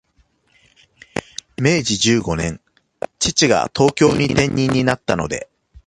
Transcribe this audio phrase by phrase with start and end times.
[1.61, 2.59] 明治十五年、
[3.19, 5.47] 父が東京に転任になったので、